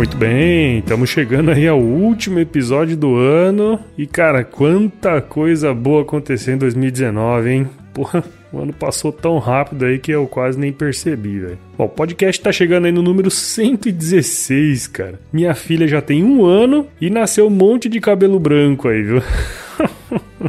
[0.00, 3.78] Muito bem, estamos chegando aí ao último episódio do ano.
[3.98, 7.68] E cara, quanta coisa boa aconteceu em 2019, hein?
[7.92, 11.58] Porra, o ano passou tão rápido aí que eu quase nem percebi, velho.
[11.76, 15.20] Bom, o podcast tá chegando aí no número 116, cara.
[15.30, 19.22] Minha filha já tem um ano e nasceu um monte de cabelo branco aí, viu?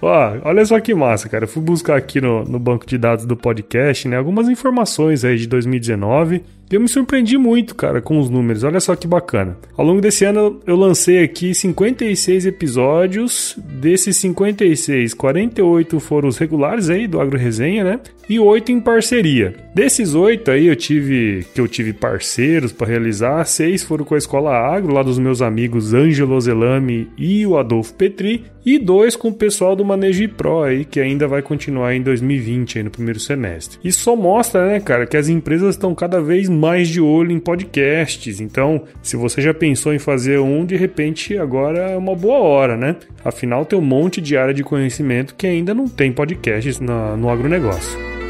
[0.00, 1.42] Ó, olha só que massa, cara.
[1.42, 5.38] Eu fui buscar aqui no, no banco de dados do podcast, né, algumas informações aí
[5.38, 8.64] de 2019 eu me surpreendi muito, cara, com os números.
[8.64, 9.56] Olha só que bacana.
[9.76, 13.56] Ao longo desse ano eu lancei aqui 56 episódios.
[13.58, 18.00] Desses 56, 48 foram os regulares aí do Agro Resenha, né?
[18.28, 19.54] E 8 em parceria.
[19.74, 24.18] Desses 8 aí eu tive que eu tive parceiros para realizar, seis foram com a
[24.18, 29.28] Escola Agro, lá dos meus amigos Ângelo Zelami e o Adolfo Petri, e dois com
[29.28, 33.20] o pessoal do Manejo Pro aí, que ainda vai continuar em 2020 aí no primeiro
[33.20, 33.78] semestre.
[33.84, 37.38] Isso só mostra, né, cara, que as empresas estão cada vez mais de olho em
[37.38, 38.40] podcasts.
[38.40, 42.76] Então, se você já pensou em fazer um, de repente agora é uma boa hora,
[42.76, 42.96] né?
[43.24, 48.23] Afinal, tem um monte de área de conhecimento que ainda não tem podcasts no agronegócio.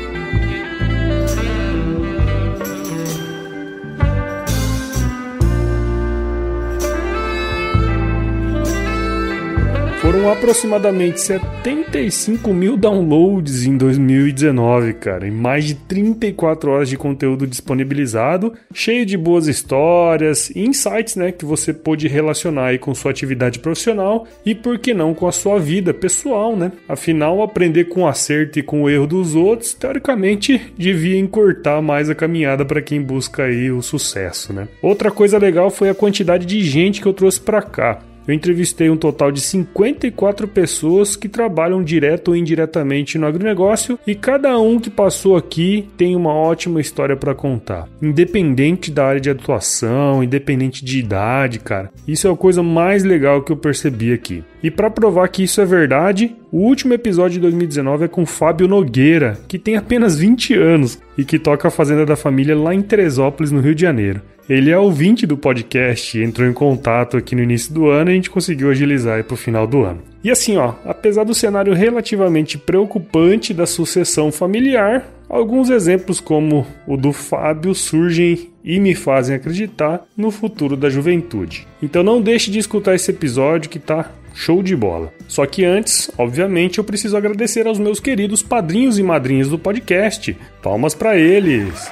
[10.14, 17.48] Foram aproximadamente 75 mil downloads em 2019, cara, e mais de 34 horas de conteúdo
[17.48, 23.58] disponibilizado, cheio de boas histórias, insights, né, que você pôde relacionar aí com sua atividade
[23.58, 26.70] profissional e por que não com a sua vida pessoal, né?
[26.88, 32.08] Afinal, aprender com o acerto e com o erro dos outros, teoricamente, devia encurtar mais
[32.08, 34.68] a caminhada para quem busca aí o sucesso, né?
[34.80, 37.98] Outra coisa legal foi a quantidade de gente que eu trouxe para cá.
[38.26, 44.14] Eu entrevistei um total de 54 pessoas que trabalham direto ou indiretamente no agronegócio e
[44.14, 47.88] cada um que passou aqui tem uma ótima história para contar.
[48.00, 51.90] Independente da área de atuação, independente de idade, cara.
[52.08, 54.42] Isso é a coisa mais legal que eu percebi aqui.
[54.62, 58.66] E para provar que isso é verdade, o último episódio de 2019 é com Fábio
[58.66, 62.80] Nogueira, que tem apenas 20 anos e que toca a fazenda da família lá em
[62.80, 64.22] Teresópolis, no Rio de Janeiro.
[64.48, 68.16] Ele é ouvinte do podcast, entrou em contato aqui no início do ano e a
[68.16, 70.02] gente conseguiu agilizar aí pro final do ano.
[70.22, 76.96] E assim, ó, apesar do cenário relativamente preocupante da sucessão familiar, alguns exemplos como o
[76.96, 81.66] do Fábio surgem e me fazem acreditar no futuro da juventude.
[81.82, 85.12] Então não deixe de escutar esse episódio que tá show de bola.
[85.26, 90.36] Só que antes, obviamente, eu preciso agradecer aos meus queridos padrinhos e madrinhas do podcast.
[90.62, 91.90] Palmas para eles!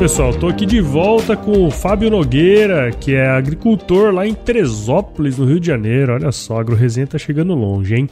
[0.03, 5.37] Pessoal, tô aqui de volta com o Fábio Nogueira, que é agricultor lá em Teresópolis,
[5.37, 6.11] no Rio de Janeiro.
[6.11, 8.09] Olha só, a AgroResenha tá chegando longe, hein?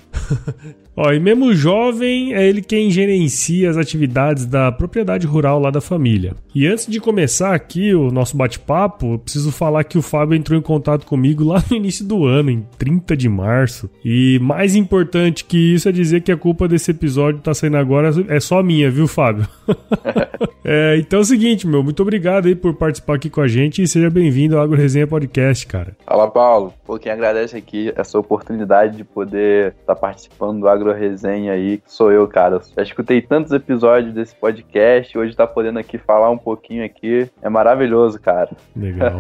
[0.95, 5.79] Ó, e mesmo jovem, é ele quem gerencia as atividades da propriedade rural lá da
[5.79, 6.33] família.
[6.53, 10.59] E antes de começar aqui o nosso bate-papo, eu preciso falar que o Fábio entrou
[10.59, 13.89] em contato comigo lá no início do ano, em 30 de março.
[14.03, 18.11] E mais importante que isso é dizer que a culpa desse episódio tá saindo agora
[18.27, 19.47] é só minha, viu, Fábio?
[20.65, 23.81] é, então é o seguinte, meu, muito obrigado aí por participar aqui com a gente
[23.81, 25.95] e seja bem-vindo ao Agro Resenha Podcast, cara.
[26.05, 26.73] Fala, Paulo.
[26.85, 31.53] Pô, quem agradece aqui essa oportunidade de poder estar tá participando do Agro Agro Resenha
[31.53, 32.59] aí, que sou eu, cara.
[32.75, 37.29] Já escutei tantos episódios desse podcast, hoje tá podendo aqui falar um pouquinho aqui.
[37.41, 38.49] É maravilhoso, cara.
[38.75, 39.19] Legal.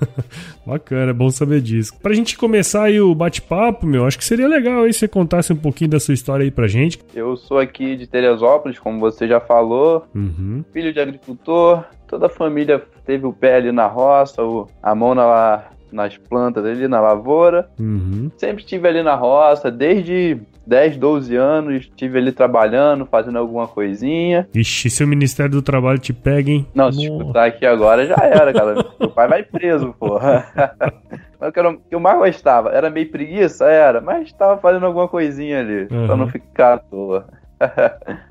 [0.64, 1.92] Bacana, é bom saber disso.
[2.02, 5.56] Pra gente começar aí o bate-papo, meu, acho que seria legal aí você contasse um
[5.56, 6.98] pouquinho da sua história aí pra gente.
[7.14, 10.64] Eu sou aqui de Teresópolis, como você já falou, uhum.
[10.72, 14.40] filho de agricultor, toda a família teve o pé ali na roça,
[14.82, 15.64] a mão na,
[15.94, 17.68] nas plantas ali na lavoura.
[17.78, 18.30] Uhum.
[18.36, 24.48] Sempre estive ali na roça, desde 10, 12 anos, estive ali trabalhando, fazendo alguma coisinha.
[24.54, 26.66] Ixi, se o Ministério do Trabalho te pega, hein?
[26.74, 28.74] Não, se escutar aqui agora já era, cara.
[28.98, 30.46] Meu pai vai preso, porra.
[31.40, 33.66] Mas o que eu mais gostava, era meio preguiça?
[33.66, 36.06] Era, mas estava fazendo alguma coisinha ali, uhum.
[36.06, 37.26] pra não ficar à toa.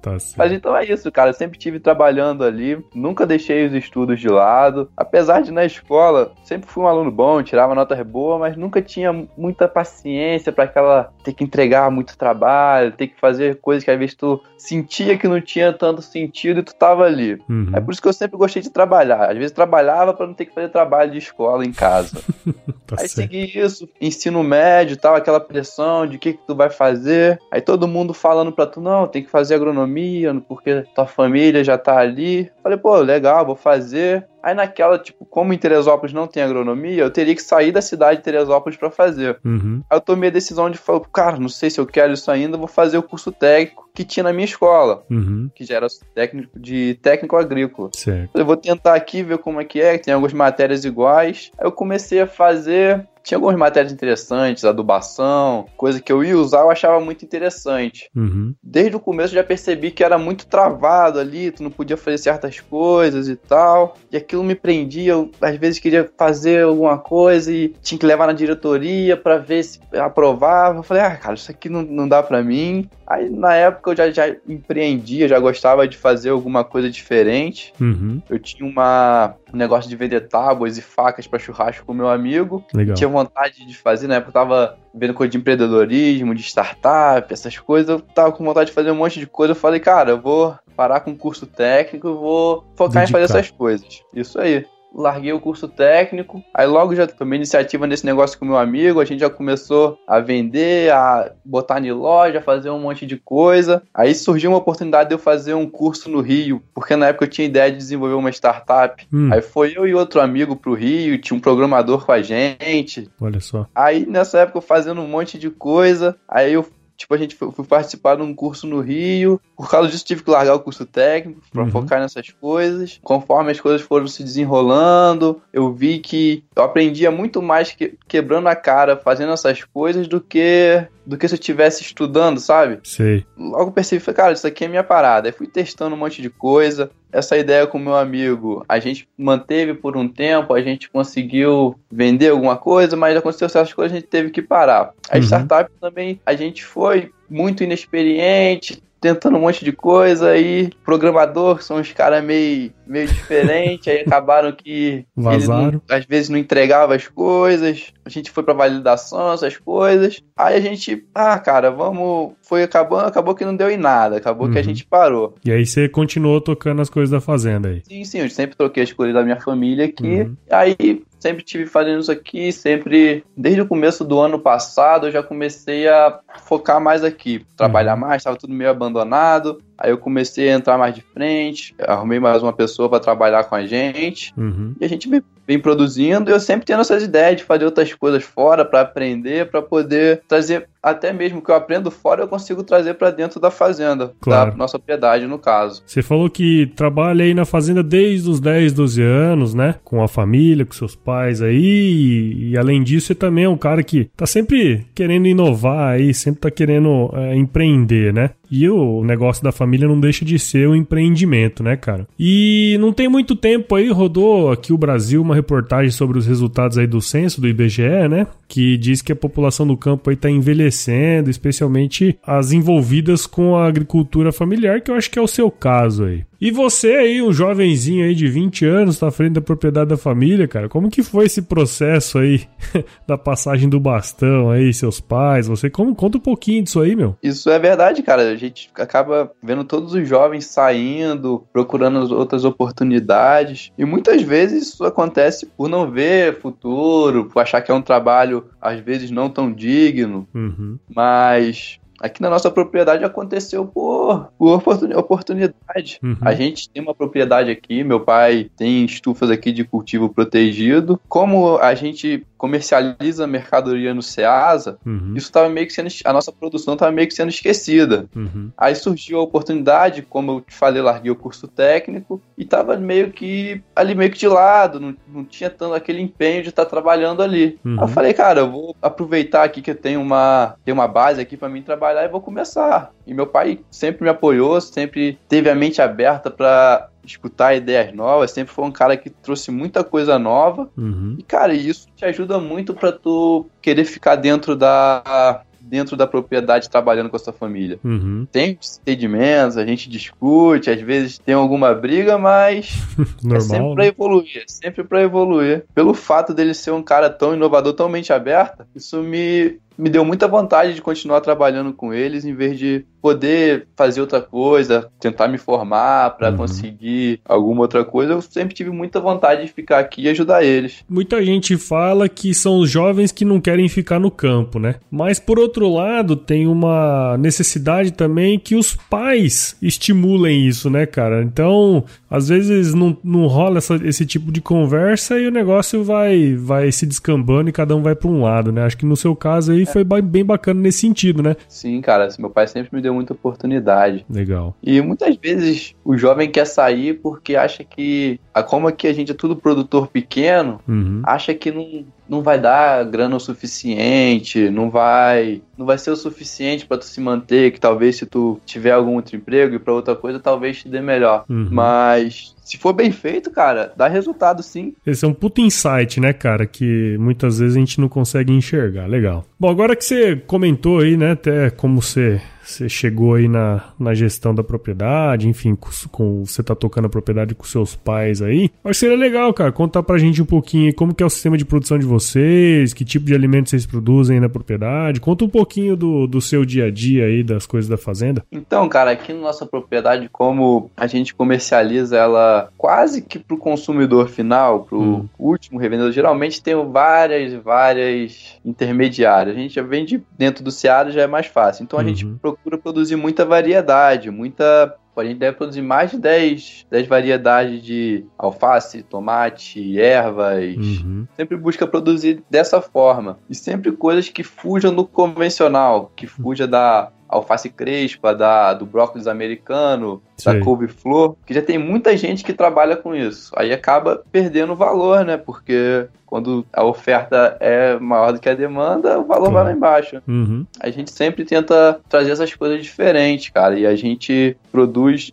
[0.01, 1.29] Tá Mas então é isso, cara.
[1.29, 4.89] Eu sempre estive trabalhando ali, nunca deixei os estudos de lado.
[4.97, 9.13] Apesar de na escola, sempre fui um aluno bom, tirava notas boas, mas nunca tinha
[9.37, 13.97] muita paciência para aquela ter que entregar muito trabalho, ter que fazer coisas que às
[13.97, 17.41] vezes tu sentia que não tinha tanto sentido e tu tava ali.
[17.49, 17.71] Uhum.
[17.73, 19.31] É por isso que eu sempre gostei de trabalhar.
[19.31, 22.21] Às vezes trabalhava para não ter que fazer trabalho de escola em casa.
[22.85, 26.69] tá Aí segui isso, ensino médio, tal, aquela pressão de o que que tu vai
[26.69, 27.39] fazer.
[27.51, 31.77] Aí todo mundo falando para tu, não, tem que fazer agronomia, porque tua família já
[31.77, 32.51] tá ali.
[32.61, 34.27] Falei, pô, legal, vou fazer.
[34.41, 38.17] Aí naquela, tipo, como em Teresópolis não tem agronomia, eu teria que sair da cidade
[38.17, 39.39] de Teresópolis para fazer.
[39.43, 39.81] Uhum.
[39.89, 42.57] Aí eu tomei a decisão de falar, cara, não sei se eu quero isso ainda,
[42.57, 45.49] vou fazer o curso técnico que tinha na minha escola, uhum.
[45.55, 47.89] que já era técnico de técnico agrícola.
[47.93, 48.37] Certo.
[48.37, 51.49] Eu vou tentar aqui ver como é que é, que tem algumas matérias iguais.
[51.57, 56.59] Aí eu comecei a fazer tinha algumas matérias interessantes, adubação, coisa que eu ia usar,
[56.59, 58.09] eu achava muito interessante.
[58.13, 58.53] Uhum.
[58.61, 62.17] Desde o começo eu já percebi que era muito travado ali, tu não podia fazer
[62.17, 63.95] certas coisas e tal.
[64.11, 68.27] E aquilo me prendia, eu às vezes queria fazer alguma coisa e tinha que levar
[68.27, 70.79] na diretoria para ver se aprovava.
[70.79, 72.89] Eu falei, ah, cara, isso aqui não, não dá para mim.
[73.07, 77.73] Aí na época eu já, já empreendia, já gostava de fazer alguma coisa diferente.
[77.79, 78.21] Uhum.
[78.29, 82.65] Eu tinha uma, um negócio de vender tábuas e facas para churrasco com meu amigo.
[82.73, 82.95] Legal.
[82.95, 87.57] Tinha vontade de fazer, na época eu tava vendo coisa de empreendedorismo, de startup, essas
[87.57, 87.89] coisas.
[87.89, 89.51] Eu tava com vontade de fazer um monte de coisa.
[89.51, 93.03] Eu falei, cara, eu vou parar com o curso técnico vou focar Dedicar.
[93.03, 94.01] em fazer essas coisas.
[94.13, 98.57] Isso aí larguei o curso técnico, aí logo já tomei iniciativa nesse negócio com meu
[98.57, 103.17] amigo, a gente já começou a vender, a botar em loja, fazer um monte de
[103.17, 103.81] coisa.
[103.93, 107.29] Aí surgiu uma oportunidade de eu fazer um curso no Rio, porque na época eu
[107.29, 109.07] tinha ideia de desenvolver uma startup.
[109.11, 109.29] Hum.
[109.33, 113.09] Aí foi eu e outro amigo pro Rio, tinha um programador com a gente.
[113.19, 113.67] Olha só.
[113.73, 117.51] Aí nessa época eu fazendo um monte de coisa, aí eu Tipo, a gente foi,
[117.51, 120.85] foi participar de um curso no Rio, por causa disso, tive que largar o curso
[120.85, 121.71] técnico para Uhum.
[121.71, 122.99] focar nessas coisas.
[123.03, 128.47] Conforme as coisas foram se desenrolando, eu vi que eu aprendia muito mais que- quebrando
[128.47, 132.79] a cara fazendo essas coisas do que do que se eu estivesse estudando, sabe?
[132.85, 133.25] Sei.
[133.37, 135.27] Logo percebi, falei, cara, isso aqui é minha parada.
[135.27, 136.89] Aí fui testando um monte de coisa.
[137.11, 142.29] Essa ideia com meu amigo, a gente manteve por um tempo, a gente conseguiu vender
[142.29, 144.91] alguma coisa, mas aconteceu certas coisas, a gente teve que parar.
[145.11, 145.23] A Uhum.
[145.23, 151.77] startup também, a gente foi muito inexperiente, tentando um monte de coisa e programador, são
[151.77, 155.81] uns caras meio, meio diferentes, aí acabaram que eles não- Vazaram.
[155.89, 160.21] às vezes não entregava as coisas, a gente foi pra validação, essas coisas.
[160.37, 164.49] Aí a gente, ah, cara, vamos, foi acabando, acabou que não deu em nada, acabou
[164.49, 164.63] que a Uhum.
[164.63, 165.35] gente parou.
[165.45, 167.81] E aí você continuou tocando as coisas da fazenda aí.
[167.85, 170.21] Sim, sim, eu sempre troquei as coisas da minha família aqui.
[170.21, 170.35] Uhum.
[170.49, 175.23] Aí sempre tive fazendo isso aqui, sempre desde o começo do ano passado eu já
[175.23, 179.61] comecei a focar mais aqui, trabalhar mais, estava tudo meio abandonado.
[179.77, 183.55] Aí eu comecei a entrar mais de frente, arrumei mais uma pessoa para trabalhar com
[183.55, 184.33] a gente.
[184.37, 184.75] Uhum.
[184.79, 185.07] E a gente
[185.47, 189.49] vem, produzindo e eu sempre tendo essas ideias de fazer outras coisas fora para aprender,
[189.49, 193.39] para poder trazer até mesmo o que eu aprendo fora eu consigo trazer para dentro
[193.39, 194.51] da fazenda, Claro.
[194.51, 195.81] da nossa propriedade no caso.
[195.85, 199.75] Você falou que trabalha aí na fazenda desde os 10, 12 anos, né?
[199.83, 201.55] Com a família, com seus pais aí.
[201.57, 206.13] E, e além disso, você também é um cara que tá sempre querendo inovar aí,
[206.13, 208.31] sempre tá querendo é, empreender, né?
[208.55, 212.07] E o negócio da família não deixa de ser um empreendimento, né, cara?
[212.19, 216.77] E não tem muito tempo aí, rodou aqui o Brasil uma reportagem sobre os resultados
[216.77, 218.27] aí do censo do IBGE, né?
[218.47, 223.65] Que diz que a população do campo aí tá envelhecendo, especialmente as envolvidas com a
[223.65, 226.23] agricultura familiar, que eu acho que é o seu caso aí.
[226.43, 229.95] E você aí, um jovenzinho aí de 20 anos, tá à frente da propriedade da
[229.95, 230.67] família, cara.
[230.67, 232.45] Como que foi esse processo aí
[233.07, 235.69] da passagem do bastão aí, seus pais, você?
[235.69, 237.15] Como conta um pouquinho disso aí, meu?
[237.23, 238.23] Isso é verdade, cara.
[238.23, 243.71] A gente acaba vendo todos os jovens saindo, procurando as outras oportunidades.
[243.77, 248.47] E muitas vezes isso acontece por não ver futuro, por achar que é um trabalho,
[248.61, 250.27] às vezes, não tão digno.
[250.35, 250.77] Uhum.
[250.93, 255.99] Mas aqui na nossa propriedade aconteceu por, por oportuni- oportunidade.
[256.03, 256.17] Uhum.
[256.21, 260.99] A gente tem uma propriedade aqui, meu pai tem estufas aqui de cultivo protegido.
[261.07, 265.13] Como a gente comercializa mercadoria no Ceasa, Uhum.
[265.15, 268.05] isso estava meio que sendo a nossa produção estava meio que sendo esquecida.
[268.13, 268.51] Uhum.
[268.57, 273.11] Aí surgiu a oportunidade, como eu te falei, larguei o curso técnico e tava meio
[273.11, 277.23] que ali meio que de lado, não, não tinha tanto aquele empenho de estar trabalhando
[277.23, 277.57] ali.
[277.63, 277.77] Uhum.
[277.77, 281.21] Aí eu falei, cara, eu vou aproveitar aqui que eu tenho uma, tenho uma base
[281.21, 282.91] aqui para mim trabalhar e vou começar.
[283.07, 288.31] E meu pai sempre me apoiou, sempre teve a mente aberta para escutar ideias novas,
[288.31, 290.69] sempre foi um cara que trouxe muita coisa nova.
[290.77, 291.15] Uhum.
[291.17, 296.69] E, cara, isso te ajuda muito pra tu querer ficar dentro da dentro da propriedade
[296.69, 297.79] trabalhando com a sua família.
[297.83, 298.27] Uhum.
[298.31, 302.75] Tem sedimentos, a gente discute, às vezes tem alguma briga, mas
[303.33, 303.75] é sempre Normal.
[303.75, 303.89] pra né?
[303.89, 305.65] evoluir, é sempre pra evoluir.
[305.73, 310.03] Pelo fato dele ser um cara tão inovador, tão mente aberta, isso me me deu
[310.05, 315.27] muita vontade de continuar trabalhando com eles em vez de poder fazer outra coisa, tentar
[315.27, 316.37] me formar pra Uhum.
[316.37, 318.13] conseguir alguma outra coisa.
[318.13, 320.85] Eu sempre tive muita vontade de ficar aqui e ajudar eles.
[320.89, 324.75] Muita gente fala que são os jovens que não querem ficar no campo, né?
[324.89, 331.21] Mas por outro lado, tem uma necessidade também que os pais estimulem isso, né, cara?
[331.23, 336.35] Então, às vezes não, não rola essa- esse tipo de conversa e o negócio vai,
[336.35, 338.63] vai se descambando e cada um vai pra um lado, né?
[338.63, 341.35] Acho que no seu caso aí foi ba- bem bacana nesse sentido, né?
[341.47, 344.05] Sim, cara, meu pai sempre me deu muita oportunidade.
[344.09, 344.55] Legal.
[344.61, 349.15] E muitas vezes o jovem quer sair porque acha que, como aqui a gente é
[349.15, 351.01] tudo produtor pequeno, Uhum.
[351.05, 355.95] acha que não, não vai dar grana o suficiente, não vai, não vai ser o
[355.95, 359.73] suficiente pra tu se manter, que talvez se tu tiver algum outro emprego e pra
[359.73, 361.25] outra coisa, talvez te dê melhor.
[361.27, 361.47] Uhum.
[361.49, 364.73] Mas se for bem feito, cara, dá resultado sim.
[364.85, 366.45] Esse é um puto insight, né, cara?
[366.45, 368.85] Que muitas vezes a gente não consegue enxergar.
[368.85, 369.25] Legal.
[369.39, 373.93] Bom, agora que você comentou aí, né, até como você, você chegou aí na, na
[373.93, 378.49] gestão da propriedade, enfim, com, com- você tá tocando a propriedade com seus pais aí.
[378.63, 381.37] Acho que seria legal, cara, contar pra gente um pouquinho como que é o sistema
[381.37, 384.99] de produção de vocês, que tipo de alimentos vocês produzem aí na propriedade.
[384.99, 388.23] Conta um pouquinho do, do seu dia a dia aí, das coisas da fazenda.
[388.31, 394.09] Então, cara, aqui na nossa propriedade, como a gente comercializa ela quase que pro consumidor
[394.09, 395.05] final, pro Hum.
[395.17, 399.35] último revendedor, geralmente tem várias, várias intermediárias.
[399.35, 401.63] A gente já vende dentro do Ceará, já é mais fácil.
[401.63, 402.17] Então a gente Uhum.
[402.35, 404.75] Procura produzir muita variedade, muita.
[404.95, 411.07] A gente deve produzir mais de 10, 10 variedades de alface, tomate, ervas, Uhum.
[411.15, 413.17] sempre busca produzir dessa forma.
[413.27, 419.07] E sempre coisas que fujam do convencional, que fuja da, alface crespa, da, do brócolis
[419.07, 420.33] americano, Sei.
[420.33, 423.31] da couve-flor, que já tem muita gente que trabalha com isso.
[423.35, 425.17] Aí acaba perdendo valor, né?
[425.17, 430.01] Porque quando a oferta é maior do que a demanda, o valor vai lá embaixo.
[430.07, 430.45] Uhum.
[430.59, 435.11] A gente sempre tenta trazer essas coisas diferentes, cara, e a gente produz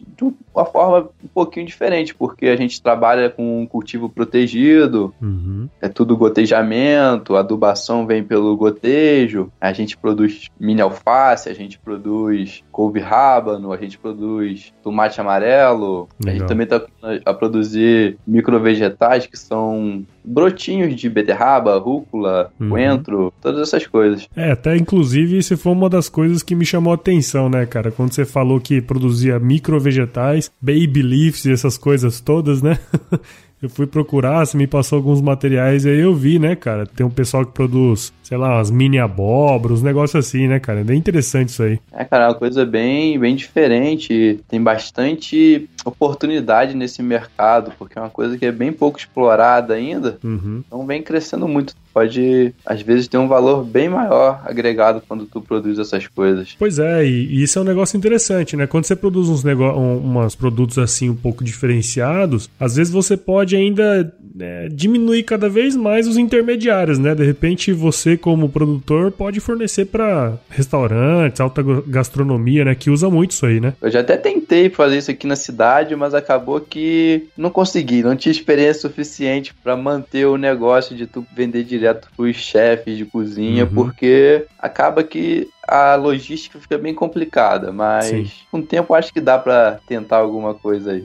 [0.54, 5.68] uma forma um pouquinho diferente, porque a gente trabalha com um cultivo protegido, uhum.
[5.80, 11.78] é tudo gotejamento, a adubação vem pelo gotejo, a gente produz mini alface, a gente
[11.78, 16.34] produz couve rábano, a gente produz tomate amarelo, Legal.
[16.34, 16.82] a gente também está
[17.24, 22.70] a produzir microvegetais que são brotinhos de beterraba, rúcula, uhum.
[22.70, 24.28] coentro, todas essas coisas.
[24.36, 27.90] É, até inclusive isso foi uma das coisas que me chamou a atenção, né, cara?
[27.90, 32.78] Quando você falou que produzia microvegetais, baby leaves e essas coisas todas, né?
[33.62, 36.86] eu fui procurar, você me passou alguns materiais e aí eu vi, né, cara?
[36.86, 40.80] Tem um pessoal que produz, sei lá, umas mini abóboras, uns negócios assim, né, cara?
[40.80, 41.78] É bem interessante isso aí.
[41.92, 44.40] É, cara, é uma coisa bem, bem diferente.
[44.48, 50.18] Tem bastante oportunidade nesse mercado, porque é uma coisa que é bem pouco explorada ainda.
[50.24, 50.62] Uhum.
[50.66, 55.40] Então vem crescendo muito pode, às vezes, ter um valor bem maior agregado quando tu
[55.40, 56.54] produz essas coisas.
[56.58, 58.66] Pois é, e, isso é um negócio interessante, né?
[58.66, 63.56] Quando você produz uns, um, uns produtos assim um pouco diferenciados, às vezes você pode
[63.56, 67.14] ainda é, diminuir cada vez mais os intermediários, né?
[67.14, 72.74] De repente você, como produtor, pode fornecer para restaurantes, alta gastronomia, né?
[72.74, 73.74] Que usa muito isso aí, né?
[73.80, 78.16] Eu já até tentei fazer isso aqui na cidade, mas acabou que não consegui, não
[78.16, 83.64] tinha experiência suficiente para manter o negócio de tu vender direto pros chefes de cozinha,
[83.64, 83.70] uhum.
[83.70, 88.30] porque acaba que a logística fica bem complicada, mas Sim.
[88.50, 91.04] com o tempo acho que dá para tentar alguma coisa aí.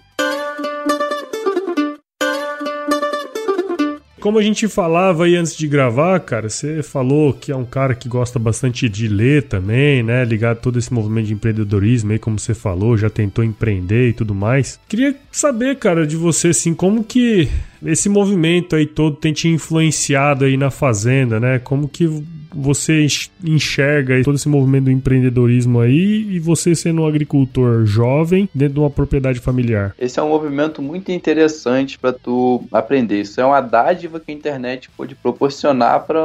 [4.26, 7.94] Como a gente falava aí antes de gravar, cara, você falou que é um cara
[7.94, 10.26] que gosta bastante de ler também, né?
[10.26, 14.14] Ligado a todo esse movimento de empreendedorismo aí, como você falou, já tentou empreender e
[14.14, 14.80] tudo mais.
[14.90, 17.48] Queria saber, cara, de você, assim, como que
[17.86, 21.60] esse movimento aí todo tem te influenciado aí na fazenda, né?
[21.60, 22.10] Como que
[22.56, 23.06] você
[23.44, 28.80] enxerga todo esse movimento do empreendedorismo aí e você sendo um agricultor jovem dentro de
[28.80, 29.94] uma propriedade familiar?
[30.00, 33.22] Esse é um movimento muito interessante para tu aprender.
[33.22, 36.16] Isso é uma dádiva que a internet pode proporcionar para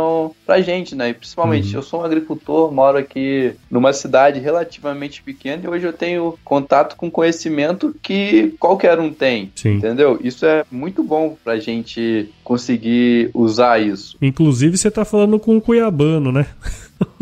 [0.46, 1.10] pra gente, né?
[1.10, 1.78] E principalmente, uhum.
[1.78, 6.96] eu sou um agricultor, moro aqui numa cidade relativamente pequena e hoje eu tenho contato
[6.96, 9.74] com conhecimento que qualquer um tem, Sim.
[9.74, 10.18] entendeu?
[10.22, 14.16] Isso é muito bom pra gente conseguir usar isso.
[14.20, 16.46] Inclusive, você tá falando com um cuiabano, né?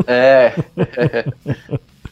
[0.06, 0.54] É.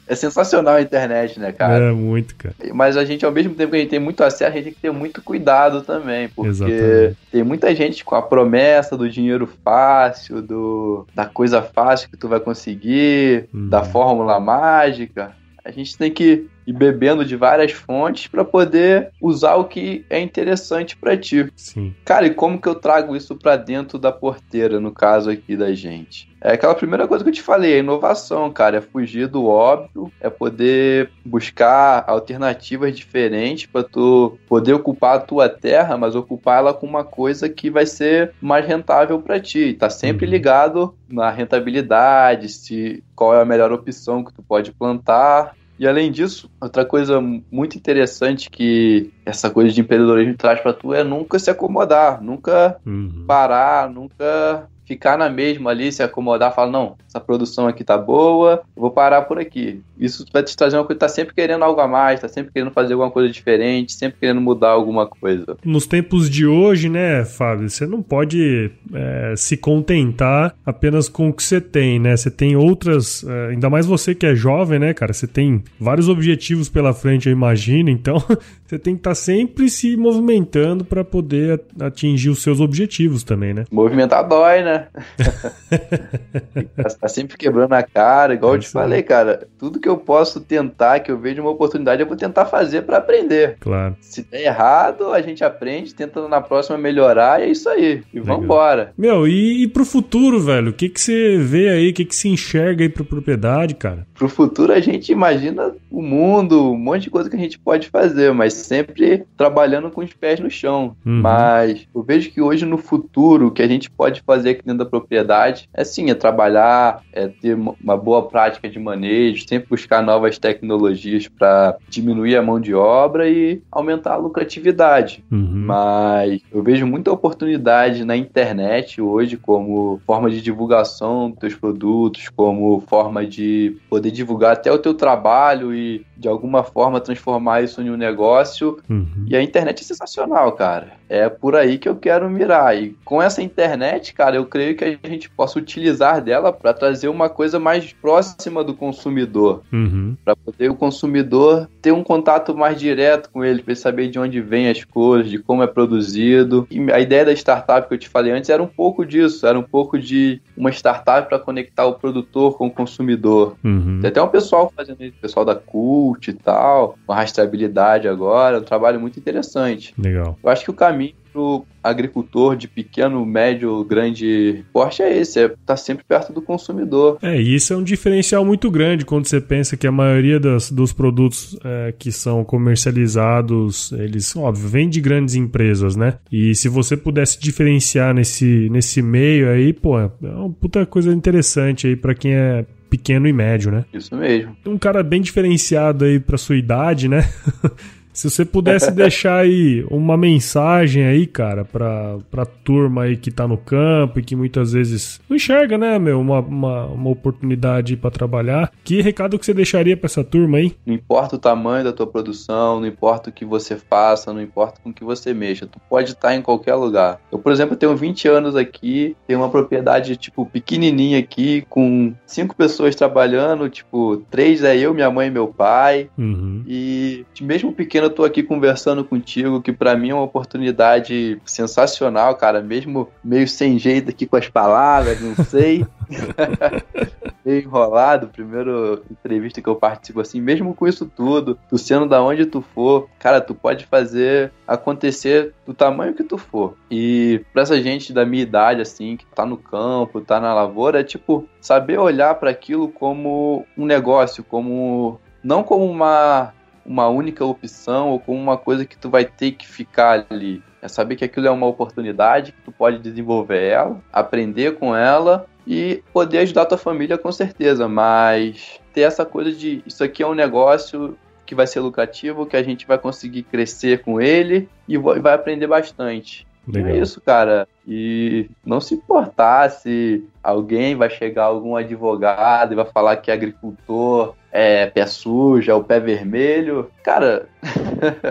[0.07, 1.87] É sensacional a internet, né, cara?
[1.87, 2.55] É, muito, cara.
[2.72, 4.72] Mas a gente, ao mesmo tempo que a gente tem muito acesso, a gente tem
[4.72, 7.16] que ter muito cuidado também, porque Exatamente.
[7.33, 12.29] tem muita gente com a promessa do dinheiro fácil, do da coisa fácil que tu
[12.29, 13.68] vai conseguir, uhum.
[13.68, 15.33] da fórmula mágica.
[15.64, 20.20] A gente tem que ir bebendo de várias fontes para poder usar o que é
[20.20, 21.50] interessante para ti.
[21.55, 21.94] Sim.
[22.05, 25.72] Cara, e como que eu trago isso para dentro da porteira, no caso aqui da
[25.72, 26.29] gente?
[26.40, 30.12] É aquela primeira coisa que eu te falei, a inovação, cara, é fugir do óbvio,
[30.20, 36.74] é poder buscar alternativas diferentes para tu poder ocupar a tua terra, mas ocupar ela
[36.74, 39.74] com uma coisa que vai ser mais rentável para ti.
[39.74, 40.31] Tá sempre uhum.
[40.31, 45.57] ligado na rentabilidade, se qual é a melhor opção que tu pode plantar.
[45.79, 50.95] E além disso, outra coisa muito interessante que essa coisa de empreendedorismo traz para tu
[50.95, 53.25] é nunca se acomodar, nunca uhum.
[53.27, 58.62] parar, nunca ficar na mesma ali, se acomodar, falar, não, essa produção aqui tá boa,
[58.75, 59.83] vou parar por aqui.
[59.99, 62.71] Isso vai te trazer uma coisa, tá sempre querendo algo a mais, tá sempre querendo
[62.71, 65.57] fazer alguma coisa diferente, sempre querendo mudar alguma coisa.
[65.65, 71.33] Nos tempos de hoje, né, Fábio, você não pode é, se contentar apenas com o
[71.33, 72.17] que você tem, né?
[72.17, 75.13] Você tem outras, é, ainda mais você que é jovem, né, cara?
[75.13, 78.17] Você tem vários objetivos pela frente, eu imagino, então
[78.67, 83.55] você tem que estar tá sempre se movimentando para poder atingir os seus objetivos também,
[83.55, 83.65] né?
[83.71, 84.89] Movimentar dói, né?
[87.01, 89.47] tá sempre quebrando a cara, igual é eu te falei, cara.
[89.59, 92.99] Tudo que eu posso tentar, que eu vejo uma oportunidade, eu vou tentar fazer para
[92.99, 93.57] aprender.
[93.61, 93.96] Claro.
[94.01, 98.03] Se der errado, a gente aprende, tenta na próxima melhorar e é isso aí.
[98.12, 98.40] E Legal.
[98.40, 98.92] vambora.
[98.96, 100.70] Meu, e, e pro futuro, velho?
[100.70, 101.90] O que que você vê aí?
[101.90, 104.07] O que que se enxerga aí pra propriedade, cara?
[104.14, 107.88] Pro futuro a gente imagina o mundo, um monte de coisa que a gente pode
[107.88, 110.96] fazer, mas sempre trabalhando com os pés no chão.
[111.05, 111.20] Uhum.
[111.20, 114.85] Mas eu vejo que hoje no futuro, o que a gente pode fazer aqui dentro
[114.85, 120.03] da propriedade é sim, é trabalhar, é ter uma boa prática de manejo, sempre buscar
[120.03, 125.23] novas tecnologias para diminuir a mão de obra e aumentar a lucratividade.
[125.31, 125.65] Uhum.
[125.67, 132.31] Mas eu vejo muita oportunidade na internet hoje como forma de divulgação dos teus produtos,
[132.31, 137.83] como forma de poder divulgar até o teu trabalho e de alguma forma transformar isso
[137.83, 138.79] em um negócio.
[138.89, 139.27] Uhum.
[139.27, 140.93] E a internet é sensacional, cara.
[141.09, 142.77] É por aí que eu quero mirar.
[142.77, 147.09] E com essa internet, cara, eu creio que a gente possa utilizar dela para trazer
[147.09, 149.62] uma coisa mais próxima do consumidor.
[149.72, 150.16] Uhum.
[150.24, 154.40] Para poder o consumidor ter um contato mais direto com ele, para saber de onde
[154.40, 156.66] vem as coisas, de como é produzido.
[156.70, 159.59] E a ideia da startup que eu te falei antes era um pouco disso, era
[159.59, 163.57] um pouco de uma startup para conectar o produtor com o consumidor.
[163.64, 163.98] Uhum.
[164.00, 168.62] Tem até um pessoal fazendo isso, pessoal da Cult e tal, com rastreabilidade agora, um
[168.62, 169.94] trabalho muito interessante.
[169.98, 170.38] Legal.
[170.42, 175.55] Eu acho que o caminho pro agricultor de pequeno, médio, grande porte é esse, é
[175.66, 177.18] tá sempre perto do consumidor.
[177.20, 180.70] É, e isso é um diferencial muito grande quando você pensa que a maioria das,
[180.70, 186.14] dos produtos é, que são comercializados, eles, óbvio, vêm de grandes empresas, né?
[186.33, 191.87] E se você pudesse diferenciar nesse, nesse meio aí, pô, é uma puta coisa interessante
[191.87, 193.85] aí para quem é pequeno e médio, né?
[193.92, 194.57] Isso mesmo.
[194.64, 197.29] Um cara bem diferenciado aí pra sua idade, né?
[198.16, 203.46] Se você pudesse deixar aí uma mensagem aí, cara, pra, pra turma aí que tá
[203.46, 208.11] no campo e que muitas vezes não enxerga, né, meu, uma, uma, uma oportunidade para
[208.11, 210.74] trabalhar, que recado que você deixaria pra essa turma aí?
[210.87, 214.81] Não importa o tamanho da tua produção, não importa o que você faça, não importa
[214.83, 217.20] com o que você mexa, tu pode estar em qualquer lugar.
[217.31, 222.57] Eu, por exemplo, tenho 20 anos aqui, tenho uma propriedade, tipo, pequenininha aqui, com cinco
[222.57, 226.64] pessoas trabalhando, tipo, três é eu, minha mãe e meu pai, uhum.
[226.66, 232.35] e mesmo pequeno eu tô aqui conversando contigo, que para mim é uma oportunidade sensacional,
[232.37, 235.85] cara, mesmo meio sem jeito aqui com as palavras, não sei.
[237.45, 242.23] meio enrolado, primeiro entrevista que eu participo assim, mesmo com isso tudo, tu sendo da
[242.23, 246.77] onde tu for, cara, tu pode fazer acontecer do tamanho que tu for.
[246.90, 251.01] E pra essa gente da minha idade, assim, que tá no campo, tá na lavoura,
[251.01, 256.53] é tipo, saber olhar para aquilo como um negócio, como não como uma
[256.87, 260.62] uma única opção ou como uma coisa que tu vai ter que ficar ali.
[260.81, 265.46] É saber que aquilo é uma oportunidade, que tu pode desenvolver ela, aprender com ela
[265.66, 270.22] e poder ajudar a tua família com certeza, mas ter essa coisa de isso aqui
[270.22, 274.68] é um negócio que vai ser lucrativo, que a gente vai conseguir crescer com ele
[274.88, 276.46] e vai aprender bastante.
[276.66, 276.90] Legal.
[276.90, 277.68] É isso, cara.
[277.87, 283.35] E não se importar se alguém vai chegar, algum advogado e vai falar que é
[283.35, 286.90] agricultor é pé suja, o pé vermelho.
[287.03, 287.47] Cara.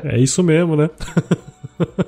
[0.03, 0.89] é isso mesmo, né?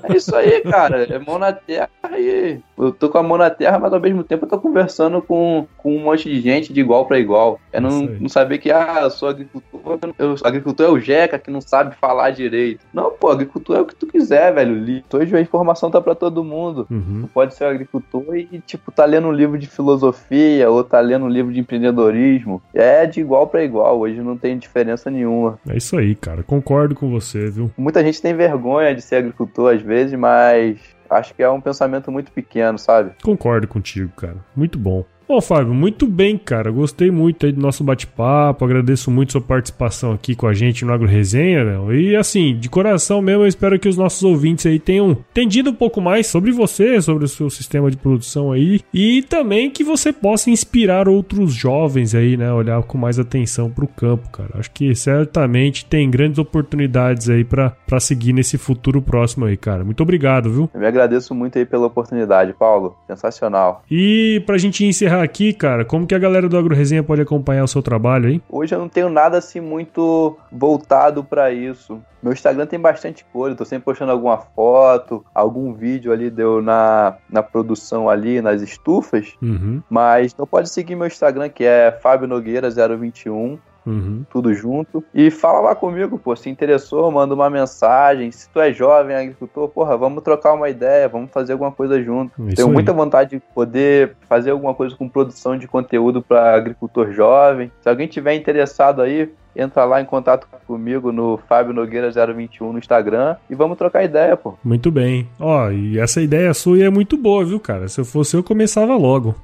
[0.02, 1.04] É isso aí, cara.
[1.04, 4.22] É mão na terra e eu tô com a mão na terra, mas ao mesmo
[4.22, 7.60] tempo eu tô conversando com, com um monte de gente de igual para igual.
[7.72, 11.50] É não, não saber que, ah, eu sou agricultor, eu, agricultor é o Jeca que
[11.50, 12.80] não sabe falar direito.
[12.92, 15.02] Não, pô, agricultor é o que tu quiser, velho.
[15.12, 16.86] Hoje a informação tá para todo mundo.
[16.90, 17.22] Uhum.
[17.22, 21.00] Tu pode ser um agricultor e, tipo, tá lendo um livro de filosofia ou tá
[21.00, 22.62] lendo um livro de empreendedorismo.
[22.72, 23.98] É de igual para igual.
[23.98, 25.58] Hoje não tem diferença nenhuma.
[25.68, 26.42] É isso aí, cara.
[26.42, 27.70] Concordo com você, viu?
[27.76, 30.78] Muita gente tem vergonha de ser agricultor às vezes, mas
[31.10, 33.12] acho que é um pensamento muito pequeno, sabe?
[33.22, 34.36] Concordo contigo, cara.
[34.54, 35.04] Muito bom.
[35.28, 36.70] Bom, Fábio, muito bem, cara.
[36.70, 38.64] Gostei muito aí do nosso bate-papo.
[38.64, 41.94] Agradeço muito sua participação aqui com a gente no Agro Resenha, meu.
[41.94, 45.74] E assim, de coração mesmo, eu espero que os nossos ouvintes aí tenham entendido um
[45.74, 48.80] pouco mais sobre você, sobre o seu sistema de produção aí.
[48.92, 52.50] E também que você possa inspirar outros jovens aí, né?
[52.50, 54.52] Olhar com mais atenção pro campo, cara.
[54.54, 59.84] Acho que certamente tem grandes oportunidades aí para seguir nesse futuro próximo aí, cara.
[59.84, 60.70] Muito obrigado, viu?
[60.72, 62.96] Eu me agradeço muito aí pela oportunidade, Paulo.
[63.06, 63.82] Sensacional.
[63.90, 67.64] E pra gente encerrar aqui, cara, como que a galera do Agro Resenha pode acompanhar
[67.64, 68.42] o seu trabalho, hein?
[68.48, 72.00] Hoje eu não tenho nada assim muito voltado para isso.
[72.22, 77.16] Meu Instagram tem bastante coisa, tô sempre postando alguma foto, algum vídeo ali deu na,
[77.30, 79.34] na produção ali, nas estufas.
[79.40, 79.82] Uhum.
[79.88, 83.58] Mas não pode seguir meu Instagram, que é Fábio Nogueira 021.
[83.88, 84.24] Uhum.
[84.30, 85.02] Tudo junto.
[85.14, 86.36] E fala lá comigo, pô.
[86.36, 88.30] Se interessou, manda uma mensagem.
[88.30, 92.32] Se tu é jovem, agricultor, porra, vamos trocar uma ideia, vamos fazer alguma coisa junto.
[92.46, 92.74] Isso Tenho aí.
[92.74, 97.72] muita vontade de poder fazer alguma coisa com produção de conteúdo para agricultor jovem.
[97.80, 102.78] Se alguém tiver interessado aí, entra lá em contato comigo no Fábio Nogueira 021 no
[102.78, 104.54] Instagram e vamos trocar ideia, pô.
[104.62, 105.28] Muito bem.
[105.40, 107.88] Ó, e essa ideia sua é muito boa, viu, cara?
[107.88, 109.34] Se eu fosse eu, começava logo.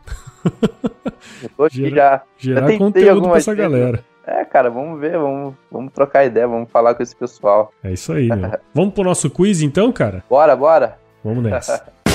[1.43, 2.23] Eu tô aqui já.
[2.39, 4.05] Gerar já conteúdo pra essa galera.
[4.27, 7.73] É, cara, vamos ver, vamos, vamos trocar ideia, vamos falar com esse pessoal.
[7.83, 8.51] É isso aí, meu.
[8.73, 10.25] vamos pro nosso quiz então, cara?
[10.29, 10.99] Bora, bora.
[11.23, 11.87] Vamos nessa.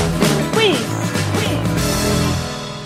[0.53, 0.77] quiz,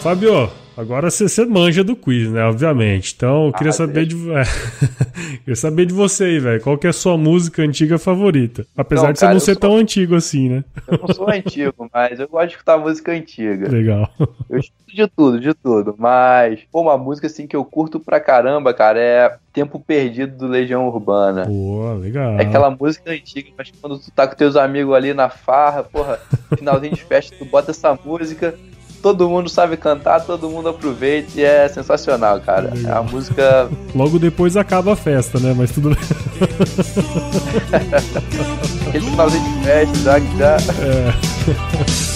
[0.04, 0.63] quiz.
[0.76, 2.44] Agora você manja do quiz, né?
[2.46, 3.14] Obviamente.
[3.16, 4.14] Então, eu queria ah, saber de.
[4.34, 6.62] É, queria saber de você aí, velho.
[6.62, 8.66] Qual que é a sua música antiga favorita?
[8.76, 9.62] Apesar não, de você não ser sou...
[9.62, 10.64] tão antigo assim, né?
[10.88, 13.70] Eu não sou antigo, mas eu gosto de escutar música antiga.
[13.70, 14.10] Legal.
[14.50, 15.96] Eu escuto de tudo, de tudo.
[15.98, 20.48] Mas, pô, uma música assim que eu curto pra caramba, cara, é Tempo Perdido do
[20.48, 21.46] Legião Urbana.
[21.46, 22.40] Pô, legal.
[22.40, 26.20] É aquela música antiga, mas quando tu tá com teus amigos ali na farra, porra,
[26.58, 28.56] finalzinho de festa, tu bota essa música
[29.04, 32.72] todo mundo sabe cantar, todo mundo aproveita e é sensacional, cara.
[32.88, 33.70] É a música.
[33.94, 35.54] Logo depois acaba a festa, né?
[35.56, 35.90] Mas tudo
[38.88, 40.56] Aquele finalzinho de festa, já que já.
[40.56, 42.04] É.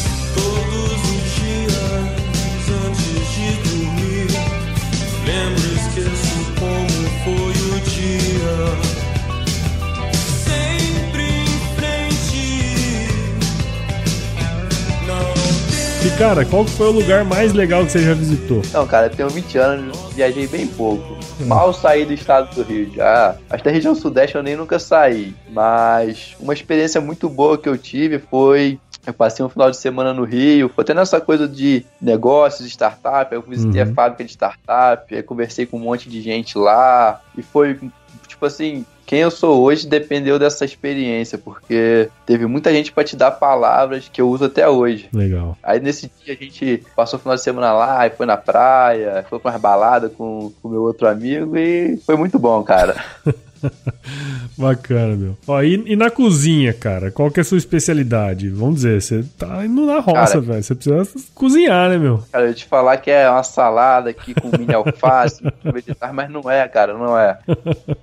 [16.17, 18.61] cara, qual foi o lugar mais legal que você já visitou?
[18.73, 21.15] Não, cara, eu tenho 20 anos, viajei bem pouco.
[21.41, 23.35] Mal saí do estado do Rio já.
[23.47, 25.35] Acho que da região sudeste eu nem nunca saí.
[25.49, 30.13] Mas uma experiência muito boa que eu tive foi eu passei um final de semana
[30.13, 33.91] no Rio, foi até nessa coisa de negócios, startup, eu visitei uhum.
[33.91, 37.79] a fábrica de startup, conversei com um monte de gente lá, e foi,
[38.27, 43.15] tipo assim, quem eu sou hoje dependeu dessa experiência, porque teve muita gente para te
[43.15, 45.07] dar palavras que eu uso até hoje.
[45.13, 45.57] Legal.
[45.63, 49.25] Aí nesse dia a gente passou o final de semana lá, e foi na praia,
[49.29, 53.01] foi pra umas baladas com o meu outro amigo e foi muito bom, cara.
[54.57, 55.37] Bacana, meu.
[55.47, 58.49] Ó, e, e, na cozinha, cara, qual que é a sua especialidade?
[58.49, 60.63] Vamos dizer, você tá indo na roça, velho.
[60.63, 62.23] Você precisa cozinhar, né, meu?
[62.31, 66.49] Cara, eu te falar que é uma salada aqui com mini alface, vegetais, mas não
[66.49, 67.37] é, cara, não é.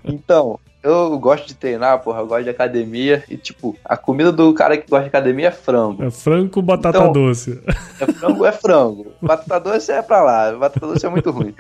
[0.05, 3.25] Então, eu gosto de treinar, porra, eu gosto de academia.
[3.29, 6.05] E, tipo, a comida do cara que gosta de academia é frango.
[6.05, 7.59] É frango com batata então, doce.
[8.01, 9.13] É frango, é frango.
[9.23, 10.53] Batata doce é pra lá.
[10.53, 11.55] Batata doce é muito ruim.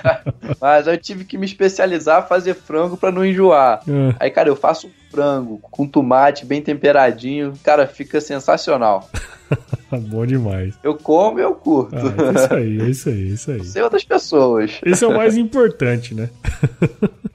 [0.60, 3.80] Mas eu tive que me especializar a fazer frango pra não enjoar.
[3.88, 4.14] É.
[4.20, 7.54] Aí, cara, eu faço frango com tomate bem temperadinho.
[7.62, 9.08] Cara, fica sensacional.
[9.90, 10.74] Bom demais.
[10.82, 11.94] Eu como e eu curto.
[11.96, 13.64] Ah, é isso aí, é isso aí, é isso aí.
[13.64, 14.80] Sei outras pessoas.
[14.84, 16.28] Esse é o mais importante, né?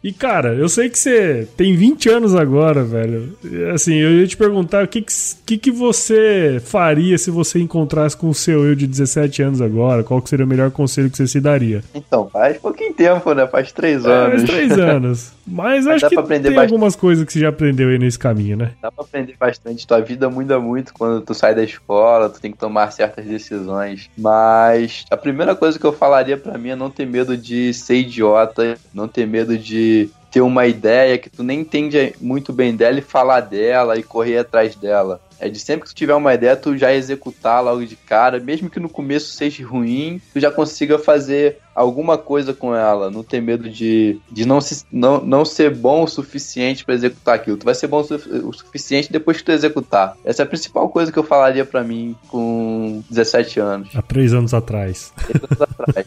[0.04, 3.38] E cara, eu sei que você tem 20 anos agora, velho.
[3.74, 5.06] Assim, eu ia te perguntar o que,
[5.46, 10.04] que, que você faria se você encontrasse com o seu eu de 17 anos agora?
[10.04, 11.84] Qual seria o melhor conselho que você se daria?
[11.94, 13.46] Então, faz pouquinho tempo, né?
[13.46, 14.42] Faz três anos.
[14.42, 15.32] faz três anos.
[15.46, 16.58] Mas, Mas acho que tem bastante.
[16.58, 18.72] algumas coisas que você já aprendeu aí nesse caminho, né?
[18.82, 19.86] Dá pra aprender bastante.
[19.86, 24.10] Tua vida muda muito quando tu sai da escola, tu tem que tomar certas decisões.
[24.18, 27.98] Mas a primeira coisa que eu falaria para mim é não ter medo de ser
[27.98, 29.90] idiota, não ter medo de
[30.32, 34.38] ter uma ideia que tu nem entende muito bem dela e falar dela e correr
[34.38, 35.22] atrás dela.
[35.41, 38.69] É de sempre que tu tiver uma ideia, tu já executar logo de cara, mesmo
[38.69, 43.41] que no começo seja ruim, tu já consiga fazer alguma coisa com ela, não ter
[43.41, 47.58] medo de, de não, se, não, não ser bom o suficiente para executar aquilo.
[47.58, 50.15] Tu vai ser bom o suficiente depois que tu executar.
[50.23, 53.89] Essa é a principal coisa que eu falaria para mim com 17 anos.
[53.95, 55.13] Há três anos atrás.
[55.15, 56.06] Três anos atrás.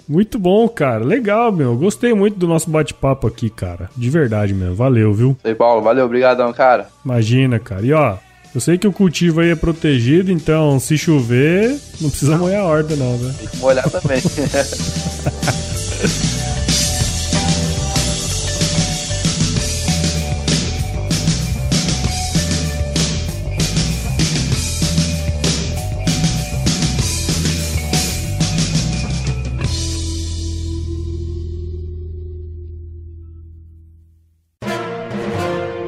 [0.08, 1.04] muito bom, cara.
[1.04, 1.76] Legal, meu.
[1.76, 3.90] Gostei muito do nosso bate-papo aqui, cara.
[3.96, 4.74] De verdade, meu.
[4.74, 5.36] Valeu, viu?
[5.42, 5.82] Sei, Paulo.
[5.82, 6.06] Valeu.
[6.06, 6.88] Obrigadão, cara.
[7.04, 7.84] Imagina, cara.
[7.84, 8.16] E ó,
[8.56, 12.64] eu sei que o cultivo aí é protegido, então se chover, não precisa molhar a
[12.64, 13.34] horta, não, né?
[13.38, 14.22] Tem que molhar também.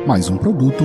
[0.06, 0.84] Mais um produto